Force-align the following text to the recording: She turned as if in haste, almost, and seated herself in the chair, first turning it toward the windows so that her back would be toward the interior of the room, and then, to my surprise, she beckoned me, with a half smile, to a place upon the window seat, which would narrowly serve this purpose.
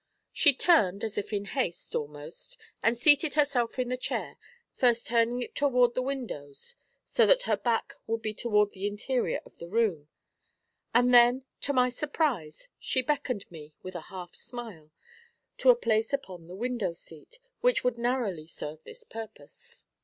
She 0.33 0.55
turned 0.55 1.03
as 1.03 1.15
if 1.19 1.31
in 1.31 1.45
haste, 1.45 1.93
almost, 1.93 2.57
and 2.81 2.97
seated 2.97 3.35
herself 3.35 3.77
in 3.77 3.89
the 3.89 3.97
chair, 3.97 4.35
first 4.73 5.05
turning 5.05 5.43
it 5.43 5.53
toward 5.53 5.93
the 5.93 6.01
windows 6.01 6.75
so 7.05 7.27
that 7.27 7.43
her 7.43 7.55
back 7.55 7.93
would 8.07 8.23
be 8.23 8.33
toward 8.33 8.71
the 8.71 8.87
interior 8.87 9.39
of 9.45 9.59
the 9.59 9.67
room, 9.67 10.07
and 10.91 11.13
then, 11.13 11.45
to 11.59 11.71
my 11.71 11.89
surprise, 11.91 12.69
she 12.79 13.03
beckoned 13.03 13.45
me, 13.51 13.75
with 13.83 13.93
a 13.93 14.01
half 14.09 14.33
smile, 14.33 14.89
to 15.59 15.69
a 15.69 15.75
place 15.75 16.11
upon 16.13 16.47
the 16.47 16.55
window 16.55 16.93
seat, 16.93 17.37
which 17.59 17.83
would 17.83 17.99
narrowly 17.99 18.47
serve 18.47 18.83
this 18.83 19.03
purpose. 19.03 19.85